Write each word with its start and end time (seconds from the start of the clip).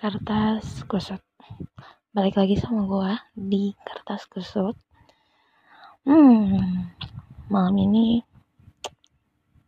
kertas 0.00 0.88
kusut. 0.88 1.20
Balik 2.16 2.40
lagi 2.40 2.56
sama 2.56 2.88
gua 2.88 3.20
di 3.36 3.76
kertas 3.84 4.24
kusut. 4.24 4.72
Hmm 6.08 6.88
malam 7.50 7.74
ini 7.82 8.22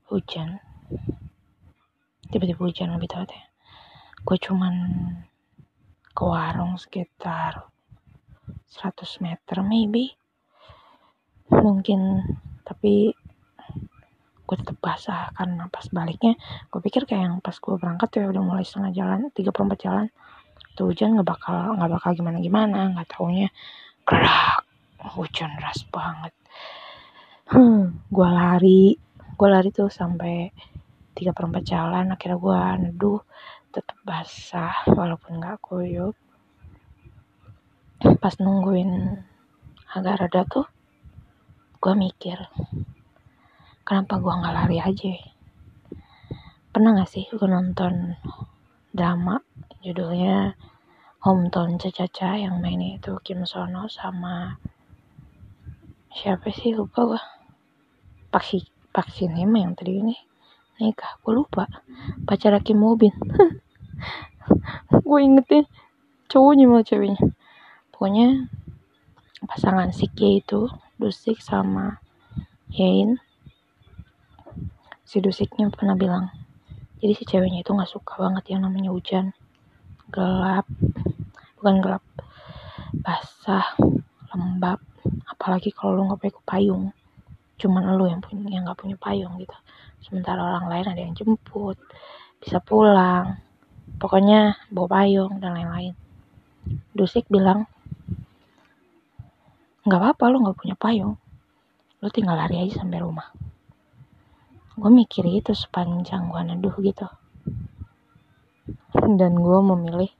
hujan. 0.07 0.63
Tiba-tiba 2.31 2.63
hujan 2.63 2.95
lebih 2.95 3.11
tepatnya. 3.11 3.51
Gue 4.23 4.39
cuman 4.39 4.75
ke 6.15 6.23
warung 6.23 6.79
sekitar 6.79 7.67
100 8.71 9.19
meter 9.19 9.67
maybe. 9.67 10.15
Mungkin 11.51 12.23
tapi 12.63 13.11
gue 14.53 14.61
tetap 14.61 14.77
karena 15.33 15.65
pas 15.73 15.89
baliknya 15.89 16.37
gue 16.69 16.81
pikir 16.85 17.09
kayak 17.09 17.25
yang 17.25 17.37
pas 17.41 17.57
gue 17.57 17.73
berangkat 17.73 18.21
ya 18.21 18.29
udah 18.29 18.43
mulai 18.45 18.69
setengah 18.69 18.93
jalan 18.93 19.33
34 19.33 19.81
jalan 19.81 20.07
tuh 20.77 20.93
hujan 20.93 21.17
nggak 21.17 21.25
bakal 21.25 21.73
nggak 21.81 21.89
bakal 21.89 22.11
gimana 22.13 22.37
gimana 22.37 22.93
nggak 22.93 23.09
taunya 23.17 23.49
gerak 24.05 24.69
hujan 25.17 25.57
deras 25.57 25.89
banget. 25.89 26.37
Hmm, 27.49 28.05
gue 28.13 28.29
lari 28.29 28.93
gue 29.33 29.49
lari 29.49 29.73
tuh 29.73 29.89
sampai 29.89 30.53
tiga 31.17 31.33
perempat 31.33 31.65
jalan 31.65 32.13
akhirnya 32.13 32.37
gue 32.37 32.61
neduh 32.85 33.21
tetap 33.73 33.97
basah 34.05 34.85
walaupun 34.85 35.41
nggak 35.41 35.65
koyok. 35.65 36.13
Pas 38.21 38.35
nungguin 38.37 39.17
agak 39.97 40.29
reda 40.29 40.45
tuh 40.45 40.69
gue 41.81 41.95
mikir 41.97 42.37
kenapa 43.83 44.19
gua 44.23 44.41
nggak 44.43 44.57
lari 44.57 44.79
aja 44.79 45.15
pernah 46.73 46.97
gak 46.97 47.11
sih 47.13 47.29
lu 47.37 47.45
nonton 47.45 48.17
drama 48.97 49.43
judulnya 49.85 50.57
Hometown 51.23 51.79
Caca 51.79 52.35
yang 52.35 52.59
mainnya 52.59 52.99
itu 52.99 53.15
Kim 53.23 53.47
Sono 53.47 53.87
sama 53.87 54.59
siapa 56.11 56.51
sih? 56.51 56.75
Lupa 56.75 57.07
gua. 57.07 57.23
Paksi 58.35 58.67
Paksi 58.91 59.31
Nema 59.31 59.63
yang 59.63 59.79
tadi 59.79 60.03
ini. 60.03 60.19
Nikah 60.83 61.23
gua 61.23 61.33
lupa. 61.39 61.65
Pacar 62.27 62.59
Kim 62.67 62.83
Mobin 62.83 63.15
gue 65.07 65.21
ingetin 65.23 65.65
cowoknya 66.27 66.65
malah 66.67 66.83
ceweknya. 66.83 67.23
Pokoknya 67.95 68.51
pasangan 69.47 69.95
Sikya 69.95 70.43
itu 70.43 70.67
Dusik 70.99 71.39
sama 71.39 72.03
Yain 72.73 73.23
si 75.13 75.21
Dusiknya 75.21 75.69
pernah 75.69 75.93
bilang 75.93 76.33
jadi 77.05 77.13
si 77.13 77.29
ceweknya 77.29 77.61
itu 77.61 77.77
nggak 77.77 77.93
suka 77.93 78.17
banget 78.17 78.57
yang 78.57 78.65
namanya 78.65 78.95
hujan. 78.95 79.37
Gelap. 80.09 80.65
Bukan 81.59 81.83
gelap. 81.85 82.05
Basah 82.97 83.77
lembab. 84.33 84.81
Apalagi 85.29 85.75
kalau 85.75 85.99
lu 85.99 86.09
nggak 86.09 86.31
pakai 86.31 86.45
payung. 86.49 86.95
Cuman 87.61 87.93
lu 87.99 88.09
yang 88.09 88.25
punya 88.25 88.47
yang 88.57 88.65
nggak 88.65 88.81
punya 88.81 88.97
payung 88.97 89.35
gitu. 89.37 89.53
Sementara 90.01 90.41
orang 90.41 90.71
lain 90.71 90.87
ada 90.95 91.01
yang 91.03 91.13
jemput 91.13 91.77
bisa 92.39 92.63
pulang. 92.63 93.37
Pokoknya 93.99 94.57
bawa 94.71 95.03
payung 95.03 95.43
dan 95.43 95.59
lain-lain. 95.59 95.93
Dusik 96.95 97.27
bilang 97.27 97.67
nggak 99.83 100.01
apa-apa 100.01 100.25
lu 100.31 100.41
nggak 100.47 100.57
punya 100.57 100.79
payung. 100.79 101.19
Lu 101.99 102.09
tinggal 102.15 102.39
lari 102.39 102.63
aja 102.63 102.81
sampai 102.81 103.03
rumah 103.03 103.42
gue 104.73 104.91
mikir 104.91 105.25
itu 105.29 105.53
sepanjang 105.53 106.33
gue 106.33 106.41
neduh 106.49 106.77
gitu. 106.81 107.07
Dan 108.97 109.37
gue 109.37 109.59
memilih 109.61 110.13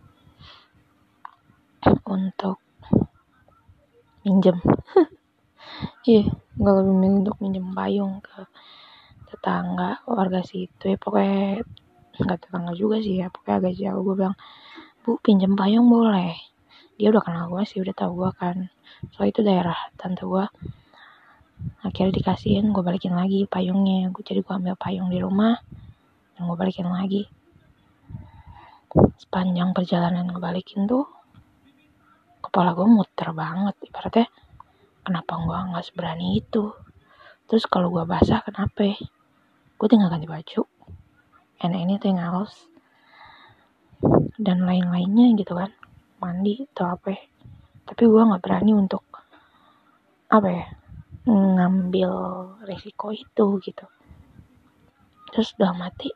untuk 2.05 2.61
minjem. 4.25 4.59
Iya 6.03 6.27
gue 6.59 6.73
lebih 6.83 6.95
memilih 6.99 7.19
untuk 7.23 7.37
minjem 7.39 7.67
payung 7.73 8.19
ke 8.21 8.45
tetangga 9.31 10.03
warga 10.05 10.43
situ. 10.43 10.85
Ya 10.93 10.99
pokoknya 10.99 11.63
nggak 12.19 12.39
tetangga 12.43 12.73
juga 12.75 12.99
sih 12.99 13.23
ya 13.23 13.31
pokoknya 13.31 13.57
agak 13.63 13.75
jauh. 13.79 14.03
Gue 14.05 14.15
bilang 14.21 14.37
bu 15.07 15.17
pinjem 15.23 15.55
payung 15.55 15.87
boleh. 15.87 16.35
Dia 16.99 17.09
udah 17.15 17.23
kenal 17.25 17.47
gue 17.49 17.63
sih 17.65 17.79
udah 17.81 17.95
tau 17.95 18.13
gue 18.13 18.31
kan. 18.35 18.69
So 19.15 19.25
itu 19.25 19.41
daerah 19.47 19.79
tante 19.97 20.27
gue 20.27 20.45
akhirnya 21.83 22.15
dikasihin 22.15 22.71
gue 22.71 22.83
balikin 22.83 23.15
lagi 23.15 23.45
payungnya. 23.51 24.09
Gue 24.15 24.23
jadi 24.23 24.41
gue 24.41 24.55
ambil 24.55 24.75
payung 24.79 25.11
di 25.11 25.19
rumah 25.19 25.59
dan 26.35 26.41
gue 26.47 26.57
balikin 26.57 26.87
lagi. 26.87 27.27
Sepanjang 29.19 29.75
perjalanan 29.75 30.31
gue 30.31 30.43
balikin 30.43 30.87
tuh 30.87 31.05
kepala 32.43 32.77
gue 32.77 32.85
muter 32.85 33.33
banget 33.33 33.73
ibaratnya 33.87 34.27
kenapa 35.03 35.33
gue 35.43 35.59
nggak 35.73 35.85
seberani 35.87 36.39
itu? 36.39 36.71
Terus 37.51 37.65
kalau 37.67 37.91
gue 37.91 38.05
basah 38.07 38.43
kenapa? 38.47 38.95
Gue 39.77 39.87
tinggal 39.91 40.13
ganti 40.13 40.31
baju. 40.31 40.63
And 41.63 41.75
anything 41.79 42.19
else 42.19 42.71
dan 44.39 44.67
lain-lainnya 44.67 45.35
gitu 45.39 45.59
kan. 45.59 45.71
Mandi 46.23 46.63
atau 46.75 46.95
apa. 46.95 47.19
Tapi 47.87 48.03
gue 48.07 48.23
nggak 48.23 48.43
berani 48.43 48.73
untuk 48.79 49.03
apa 50.33 50.49
ya 50.49 50.65
ngambil 51.27 52.11
resiko 52.67 53.15
itu 53.15 53.47
gitu. 53.63 53.87
Terus 55.31 55.55
udah 55.57 55.73
mati 55.73 56.11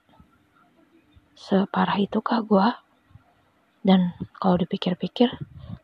separah 1.37 2.01
itu 2.03 2.19
kah 2.25 2.43
gue 2.43 2.69
dan 3.87 4.19
kalau 4.43 4.59
dipikir-pikir 4.59 5.31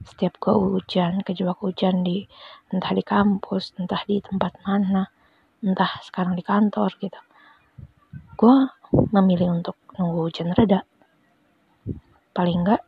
setiap 0.03 0.35
gue 0.43 0.51
hujan 0.51 1.23
kejebak 1.23 1.61
hujan 1.63 2.03
di 2.03 2.27
entah 2.75 2.91
di 2.91 3.05
kampus 3.07 3.79
entah 3.79 4.03
di 4.03 4.19
tempat 4.19 4.59
mana 4.67 5.07
entah 5.63 6.03
sekarang 6.03 6.35
di 6.35 6.43
kantor 6.43 6.91
gitu. 6.99 7.21
Gue 8.35 8.57
memilih 9.15 9.55
untuk 9.55 9.79
nunggu 9.95 10.19
hujan 10.27 10.51
reda. 10.51 10.83
Paling 12.35 12.67
enggak 12.67 12.83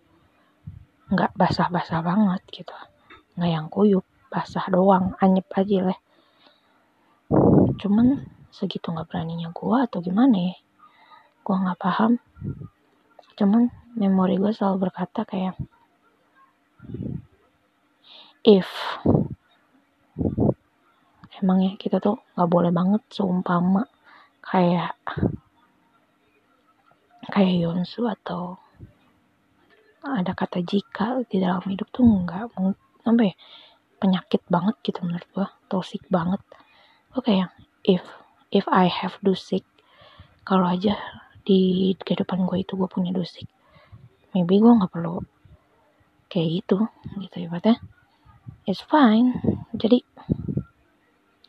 nggak 1.14 1.32
basah-basah 1.38 2.02
banget 2.02 2.42
gitu. 2.50 2.74
Nggak 3.38 3.50
yang 3.54 3.66
kuyup 3.70 4.02
basah 4.34 4.66
doang 4.66 5.14
anyep 5.22 5.46
aja 5.54 5.94
lah 5.94 5.98
cuman 7.80 8.22
segitu 8.54 8.94
nggak 8.94 9.10
beraninya 9.10 9.50
gue 9.50 9.76
atau 9.86 9.98
gimana 9.98 10.36
ya? 10.38 10.56
Gue 11.42 11.56
nggak 11.58 11.80
paham. 11.80 12.12
Cuman 13.34 13.66
memori 13.98 14.38
gue 14.38 14.50
selalu 14.54 14.90
berkata 14.90 15.26
kayak 15.26 15.58
if 18.44 18.68
emang 21.40 21.58
ya 21.64 21.72
kita 21.80 21.98
tuh 21.98 22.20
nggak 22.36 22.50
boleh 22.50 22.70
banget 22.70 23.02
seumpama 23.10 23.88
kayak 24.44 24.94
kayak 27.32 27.54
Yonsu 27.64 28.04
atau 28.04 28.60
ada 30.04 30.36
kata 30.36 30.60
jika 30.60 31.24
di 31.24 31.40
dalam 31.40 31.64
hidup 31.64 31.88
tuh 31.88 32.04
nggak 32.04 32.52
apa 33.08 33.22
ya? 33.24 33.34
Penyakit 33.96 34.44
banget 34.52 34.76
gitu 34.84 35.00
menurut 35.00 35.28
gue 35.32 35.48
toxic 35.72 36.04
banget. 36.12 36.44
Gue 37.08 37.24
kayak 37.24 37.53
if 37.84 38.02
if 38.50 38.64
I 38.68 38.88
have 38.90 39.16
dusik 39.20 39.62
kalau 40.48 40.68
aja 40.68 40.96
di 41.44 41.92
kehidupan 42.00 42.48
gue 42.48 42.64
itu 42.64 42.74
gue 42.74 42.88
punya 42.88 43.12
dusik 43.12 43.46
maybe 44.32 44.58
gue 44.58 44.72
nggak 44.72 44.90
perlu 44.90 45.20
kayak 46.32 46.64
gitu 46.64 46.88
gitu 47.22 47.46
ya 47.46 47.78
it's 48.64 48.82
fine. 48.84 49.36
Jadi 49.76 50.00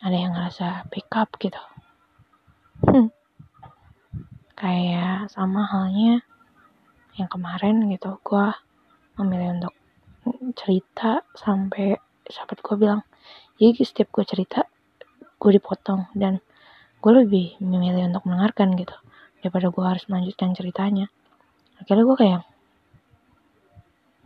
ada 0.04 0.16
yang 0.16 0.32
ngerasa 0.36 0.86
pick 0.92 1.08
up 1.16 1.32
gitu. 1.40 1.58
Hmm. 2.76 3.08
kayak 4.56 5.32
sama 5.32 5.64
halnya 5.64 6.20
yang 7.16 7.28
kemarin 7.28 7.88
gitu 7.88 8.20
gue 8.20 8.46
memilih 9.16 9.56
untuk 9.56 9.74
cerita 10.56 11.24
sampai 11.32 11.96
sahabat 12.28 12.60
gue 12.60 12.76
bilang 12.76 13.00
jadi 13.56 13.80
setiap 13.80 14.12
gue 14.12 14.24
cerita 14.28 14.68
gue 15.46 15.62
dipotong 15.62 16.10
dan 16.18 16.42
gue 16.98 17.12
lebih 17.22 17.54
memilih 17.62 18.10
untuk 18.10 18.26
mendengarkan 18.26 18.74
gitu 18.74 18.98
daripada 19.38 19.70
gue 19.70 19.84
harus 19.86 20.02
melanjutkan 20.10 20.58
ceritanya. 20.58 21.06
Akhirnya 21.78 22.02
gue 22.02 22.18
kayak 22.18 22.42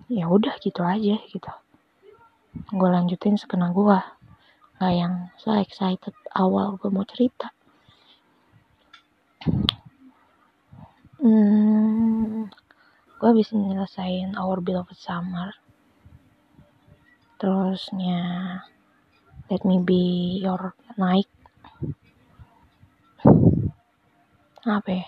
ya 0.09 0.25
udah 0.25 0.57
gitu 0.65 0.81
aja 0.81 1.21
gitu. 1.29 1.53
Gue 2.73 2.89
lanjutin 2.89 3.37
sekena 3.37 3.69
gue 3.69 4.01
nggak 4.81 4.95
yang 4.97 5.29
so 5.37 5.53
excited 5.61 6.17
awal 6.33 6.81
gue 6.81 6.89
mau 6.89 7.05
cerita. 7.05 7.53
Hmm, 11.21 12.49
gue 13.21 13.31
bisa 13.37 13.61
nyelesain 13.61 14.33
Our 14.41 14.65
Beloved 14.65 14.97
Summer. 14.97 15.53
Terusnya 17.37 18.25
Let 19.51 19.67
Me 19.67 19.83
Be 19.83 20.39
Your 20.39 20.79
Night 20.95 21.27
apa 24.63 24.91
ya? 24.95 25.07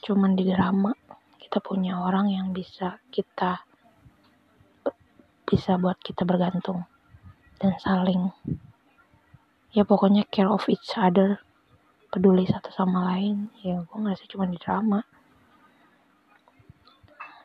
Cuman 0.00 0.32
di 0.32 0.48
drama 0.48 0.96
kita 1.36 1.60
punya 1.60 2.00
orang 2.00 2.32
yang 2.32 2.56
bisa 2.56 2.96
kita 3.12 3.60
bisa 5.44 5.76
buat 5.76 6.00
kita 6.00 6.24
bergantung 6.24 6.88
dan 7.60 7.76
saling 7.76 8.32
ya 9.76 9.84
pokoknya 9.84 10.24
care 10.32 10.48
of 10.48 10.64
each 10.72 10.96
other 10.96 11.44
peduli 12.08 12.48
satu 12.48 12.72
sama 12.72 13.04
lain. 13.12 13.52
Ya 13.60 13.84
gue 13.84 13.98
ngerasa 14.00 14.24
cuma 14.32 14.48
di 14.48 14.56
drama. 14.56 15.04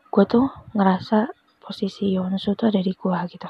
Gue 0.08 0.24
tuh 0.24 0.48
ngerasa 0.72 1.28
posisi 1.60 2.16
Yonsu 2.16 2.56
tuh 2.56 2.72
ada 2.72 2.80
di 2.80 2.96
gue 2.96 3.18
gitu 3.28 3.50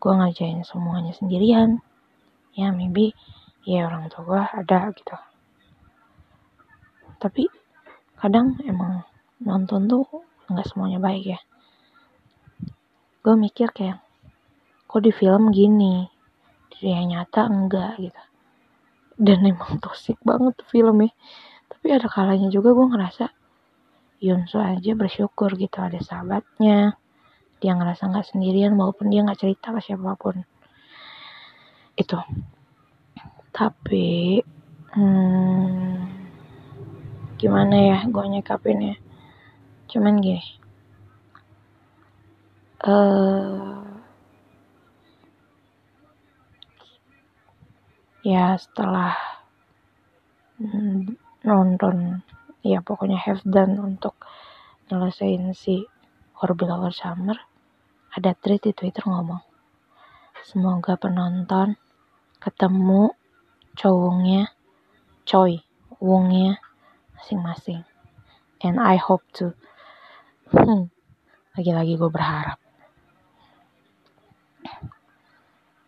gue 0.00 0.12
ngerjain 0.16 0.64
semuanya 0.64 1.12
sendirian. 1.12 1.84
Ya 2.56 2.72
maybe 2.72 3.12
ya 3.68 3.84
orang 3.86 4.08
tua 4.08 4.24
gue 4.24 4.42
ada 4.64 4.88
gitu. 4.96 5.16
Tapi 7.20 7.44
kadang 8.16 8.56
emang 8.64 9.04
nonton 9.44 9.84
tuh 9.84 10.08
nggak 10.48 10.66
semuanya 10.72 10.96
baik 10.96 11.36
ya. 11.36 11.40
Gue 13.20 13.36
mikir 13.36 13.68
kayak 13.76 14.00
kok 14.88 15.04
di 15.04 15.12
film 15.12 15.52
gini? 15.52 16.08
Di 16.72 16.96
nyata 16.96 17.44
enggak 17.44 18.00
gitu. 18.00 18.22
Dan 19.20 19.44
emang 19.44 19.76
toxic 19.84 20.16
banget 20.24 20.56
tuh 20.56 20.68
filmnya. 20.72 21.12
Tapi 21.68 21.86
ada 21.92 22.08
kalanya 22.08 22.48
juga 22.48 22.72
gue 22.72 22.88
ngerasa 22.88 23.28
Yunso 24.20 24.60
aja 24.60 24.92
bersyukur 24.92 25.56
gitu 25.56 25.80
ada 25.80 25.96
sahabatnya 25.96 26.99
dia 27.60 27.76
ngerasa 27.76 28.08
nggak 28.08 28.28
sendirian 28.32 28.72
walaupun 28.74 29.12
dia 29.12 29.20
nggak 29.20 29.40
cerita 29.40 29.76
ke 29.76 29.80
siapa 29.84 30.16
pun. 30.16 30.40
Itu. 31.94 32.16
Tapi 33.52 34.40
hmm, 34.96 35.96
gimana 37.36 37.76
ya 37.76 37.98
gue 38.08 38.24
nyekapinnya 38.24 38.96
cuman 39.90 40.22
gini. 40.24 40.44
Uh, 42.80 43.84
ya 48.24 48.56
setelah 48.56 49.12
nonton 51.44 52.24
ya 52.64 52.80
pokoknya 52.84 53.20
have 53.20 53.40
done 53.44 53.76
untuk 53.80 54.16
nyelesain 54.88 55.52
si 55.56 55.84
Over 56.40 56.92
Summer 56.92 57.49
ada 58.16 58.34
tweet 58.34 58.62
di 58.66 58.72
Twitter 58.74 59.06
ngomong 59.06 59.42
semoga 60.46 60.98
penonton 60.98 61.78
ketemu 62.42 63.14
cowongnya 63.76 64.50
coy 65.28 65.62
wongnya 66.00 66.58
masing-masing. 67.14 67.84
And 68.64 68.80
I 68.80 68.96
hope 68.96 69.22
to. 69.36 69.52
Hmm, 70.50 70.88
lagi-lagi 71.54 72.00
gue 72.00 72.10
berharap. 72.10 72.58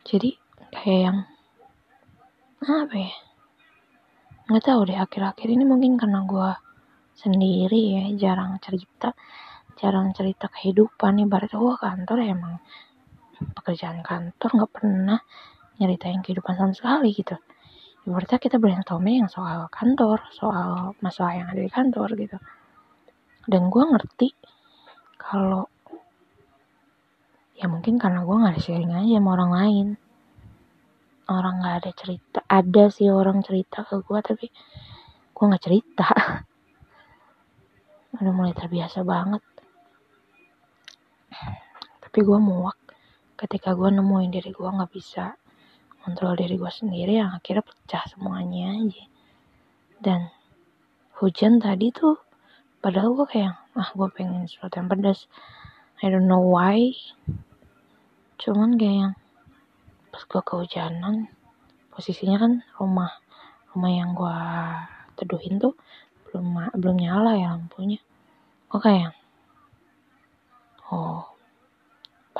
Jadi 0.05 0.37
kayak 0.69 1.01
yang 1.09 1.19
apa 2.63 2.95
ya? 2.95 3.15
Nggak 4.53 4.65
tahu 4.69 4.81
deh 4.93 4.99
akhir-akhir 5.01 5.49
ini 5.49 5.65
mungkin 5.65 5.97
karena 5.97 6.21
gue 6.29 6.51
sendiri 7.17 7.81
ya 7.97 8.05
jarang 8.21 8.61
cerita 8.61 9.17
jarang 9.83 10.15
cerita 10.15 10.47
kehidupan 10.47 11.19
nih 11.19 11.27
berarti 11.27 11.59
gue 11.59 11.75
kantor 11.75 12.17
ya 12.23 12.39
emang 12.39 12.63
pekerjaan 13.51 13.99
kantor 14.07 14.51
nggak 14.55 14.71
pernah 14.71 15.19
nyeritain 15.83 16.23
kehidupan 16.23 16.55
sama 16.55 16.71
sekali 16.71 17.11
gitu. 17.11 17.35
Berarti 18.07 18.39
kita 18.39 18.63
brainstorming 18.63 19.27
yang 19.27 19.31
soal 19.31 19.67
kantor 19.75 20.23
soal 20.31 20.95
masalah 21.03 21.35
yang 21.35 21.51
ada 21.51 21.59
di 21.59 21.71
kantor 21.71 22.15
gitu. 22.15 22.39
Dan 23.43 23.67
gue 23.67 23.83
ngerti 23.83 24.31
kalau 25.19 25.67
ya 27.59 27.67
mungkin 27.67 27.99
karena 27.99 28.23
gue 28.23 28.37
nggak 28.39 28.55
ada 28.55 28.63
sharing 28.63 28.95
aja 28.95 29.19
sama 29.19 29.35
orang 29.35 29.51
lain. 29.51 29.87
Orang 31.27 31.59
nggak 31.59 31.77
ada 31.83 31.91
cerita 31.91 32.39
ada 32.47 32.87
sih 32.87 33.11
orang 33.11 33.43
cerita 33.43 33.83
ke 33.83 33.99
gue 33.99 34.19
tapi 34.23 34.47
gue 35.35 35.45
nggak 35.51 35.65
cerita. 35.67 36.07
Udah 38.23 38.31
mulai 38.31 38.55
terbiasa 38.55 39.03
banget 39.03 39.43
tapi 42.13 42.29
gue 42.29 42.37
muak. 42.37 42.77
Ketika 43.41 43.73
gue 43.73 43.89
nemuin 43.89 44.37
diri 44.37 44.53
gue 44.53 44.69
nggak 44.69 44.93
bisa 44.93 45.33
kontrol 46.05 46.37
diri 46.37 46.61
gue 46.61 46.69
sendiri 46.69 47.17
yang 47.17 47.33
akhirnya 47.33 47.65
pecah 47.65 48.05
semuanya 48.05 48.77
aja. 48.77 49.05
Dan 49.97 50.29
hujan 51.17 51.57
tadi 51.57 51.89
tuh 51.89 52.21
padahal 52.85 53.17
gue 53.17 53.25
kayak 53.33 53.57
ah 53.81 53.89
gue 53.97 54.09
pengen 54.13 54.45
sesuatu 54.45 54.77
yang 54.77 54.93
pedas. 54.93 55.25
I 56.05 56.13
don't 56.13 56.29
know 56.29 56.45
why. 56.53 56.93
Cuman 58.37 58.77
kayak 58.77 58.97
yang 59.09 59.15
pas 60.13 60.23
gue 60.29 60.43
kehujanan 60.45 61.33
posisinya 61.97 62.37
kan 62.45 62.53
rumah 62.77 63.09
rumah 63.73 63.89
yang 63.89 64.13
gue 64.13 64.39
teduhin 65.17 65.57
tuh 65.57 65.81
belum 66.29 66.77
belum 66.77 66.97
nyala 67.01 67.41
ya 67.41 67.57
lampunya. 67.57 68.05
Oke 68.69 68.93
kayak 68.93 69.17
oh 70.93 71.32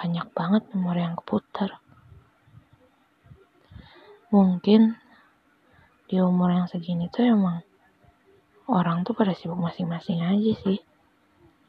banyak 0.03 0.27
banget 0.35 0.67
nomor 0.75 0.99
yang 0.99 1.15
keputar. 1.15 1.79
Mungkin 4.35 4.99
di 6.11 6.19
umur 6.19 6.51
yang 6.51 6.67
segini 6.67 7.07
tuh 7.07 7.23
emang 7.23 7.63
orang 8.67 9.07
tuh 9.07 9.15
pada 9.15 9.31
sibuk 9.31 9.63
masing-masing 9.63 10.19
aja 10.27 10.53
sih. 10.67 10.83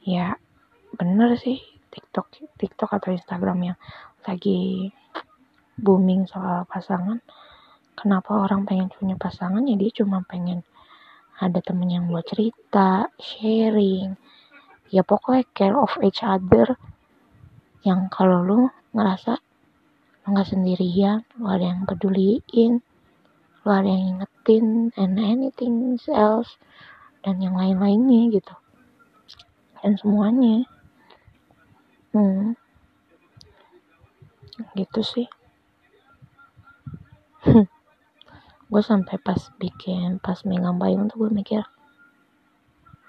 Ya 0.01 0.33
bener 0.97 1.37
sih 1.37 1.61
TikTok 1.93 2.57
TikTok 2.57 2.89
atau 2.97 3.13
Instagram 3.13 3.69
yang 3.69 3.77
lagi 4.25 4.89
booming 5.77 6.25
soal 6.25 6.65
pasangan. 6.65 7.21
Kenapa 7.93 8.33
orang 8.33 8.65
pengen 8.65 8.89
punya 8.89 9.13
pasangan? 9.13 9.61
Ya 9.61 9.77
dia 9.77 9.93
cuma 9.93 10.25
pengen 10.25 10.65
ada 11.37 11.61
temen 11.61 11.85
yang 11.85 12.09
buat 12.09 12.25
cerita 12.25 13.13
sharing. 13.21 14.17
Ya 14.89 15.05
pokoknya 15.05 15.45
care 15.53 15.77
of 15.77 15.93
each 16.01 16.25
other 16.25 16.73
yang 17.83 18.07
kalau 18.07 18.43
lu 18.43 18.59
ngerasa 18.95 19.39
lu 20.23 20.27
nggak 20.31 20.49
sendirian 20.49 21.27
lu 21.35 21.45
ada 21.51 21.75
yang 21.75 21.83
peduliin 21.83 22.79
lu 23.63 23.69
ada 23.71 23.87
yang 23.87 24.19
ingetin 24.19 24.91
and 24.99 25.15
anything 25.15 25.95
else 26.11 26.59
dan 27.23 27.39
yang 27.39 27.55
lain-lainnya 27.55 28.35
gitu. 28.35 28.53
Dan 29.79 29.95
semuanya. 29.95 30.67
Hmm. 32.11 32.59
Gitu 34.75 34.99
sih. 35.01 35.27
Gue 38.71 38.83
sampai 38.83 39.15
pas 39.23 39.39
bikin 39.55 40.19
pas 40.19 40.43
megang 40.43 40.75
payung 40.81 41.05
tuh 41.05 41.27
gue 41.27 41.29
mikir 41.29 41.61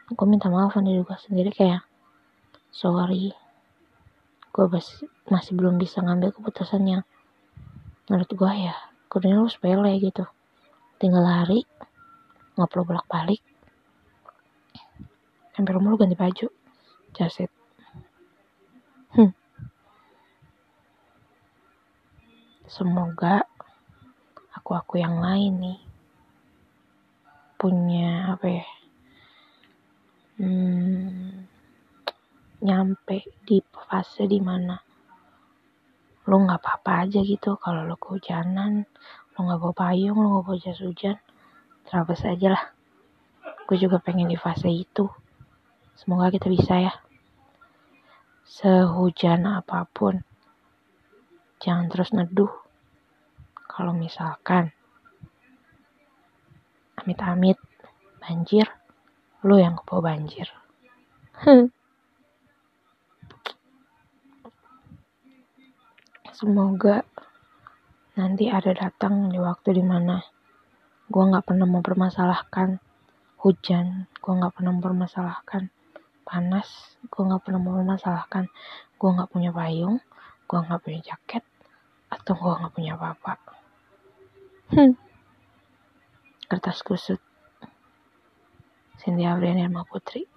gue 0.04 0.26
minta 0.28 0.52
maaf 0.52 0.76
sama 0.76 0.92
diri 0.92 1.00
gue 1.00 1.16
sendiri 1.16 1.48
kayak 1.48 1.88
sorry 2.68 3.32
gue 4.54 4.64
masih, 4.70 5.10
masih 5.26 5.52
belum 5.58 5.74
bisa 5.82 5.98
ngambil 5.98 6.30
keputusan 6.30 6.82
yang 6.86 7.02
menurut 8.06 8.30
gue 8.30 8.52
ya 8.70 8.74
kudanya 9.10 9.42
lu 9.42 9.50
sepele 9.50 9.90
gitu. 9.98 10.22
Tinggal 11.02 11.26
lari 11.26 11.66
nggak 12.54 12.70
perlu 12.70 12.86
bolak 12.86 13.10
balik 13.10 13.42
sampai 15.58 15.74
rumah 15.74 15.90
lu 15.90 15.98
ganti 15.98 16.14
baju 16.14 16.46
jaset. 17.14 17.50
Hmm. 19.14 19.30
semoga 22.74 23.46
aku-aku 24.50 24.98
yang 24.98 25.22
lain 25.22 25.62
nih 25.62 25.80
punya 27.54 28.34
apa 28.34 28.46
ya 28.50 28.66
hmm, 30.42 31.46
nyampe 32.64 33.28
di 33.44 33.60
fase 33.60 34.24
di 34.24 34.40
mana 34.40 34.80
lu 36.24 36.36
nggak 36.40 36.60
apa-apa 36.60 37.04
aja 37.04 37.20
gitu. 37.20 37.60
Kalau 37.60 37.84
lu 37.84 37.96
kehujanan 38.00 38.88
lu 39.36 39.38
nggak 39.44 39.60
bawa 39.60 39.74
payung 39.76 40.16
lu 40.16 40.28
nggak 40.32 40.44
bawa 40.48 40.56
jas 40.56 40.80
hujan 40.80 41.16
terabas 41.84 42.24
aja 42.24 42.48
lah. 42.56 42.64
Gue 43.68 43.76
juga 43.76 44.00
pengen 44.00 44.32
di 44.32 44.38
fase 44.40 44.72
itu. 44.72 45.04
Semoga 45.94 46.32
kita 46.32 46.48
bisa 46.48 46.80
ya. 46.80 46.94
Sehujan 48.44 49.44
apa 49.44 49.84
pun 49.88 50.24
jangan 51.60 51.92
terus 51.92 52.12
neduh. 52.16 52.52
Kalau 53.68 53.92
misalkan 53.92 54.70
amit-amit 56.94 57.58
banjir, 58.22 58.70
lu 59.44 59.60
yang 59.60 59.76
kebawa 59.76 60.14
banjir. 60.14 60.48
Semoga 66.44 67.00
nanti 68.20 68.52
ada 68.52 68.76
datang 68.76 69.32
di 69.32 69.40
waktu 69.40 69.80
di 69.80 69.84
mana 69.84 70.20
gue 71.08 71.24
nggak 71.24 71.40
pernah 71.40 71.64
mempermasalahkan 71.64 72.84
hujan, 73.40 74.04
gue 74.20 74.32
nggak 74.36 74.52
pernah 74.52 74.76
mempermasalahkan 74.76 75.72
panas 76.20 77.00
gue 77.08 77.22
nggak 77.24 77.48
pernah 77.48 77.64
memasalahkan 77.64 78.52
gue 79.00 79.08
nggak 79.08 79.32
punya 79.32 79.56
payung 79.56 80.04
gue 80.44 80.58
nggak 80.60 80.84
punya 80.84 81.00
jaket 81.00 81.40
atau 82.12 82.36
gue 82.36 82.52
nggak 82.60 82.74
punya 82.76 82.92
apa-apa. 83.00 83.32
Hmm. 84.68 85.00
kertas 86.44 86.84
kusut. 86.84 87.24
Cynthia 89.00 89.32
Abriani 89.32 89.64
Putri 89.88 90.28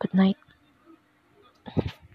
good 0.00 0.16
night 0.16 0.40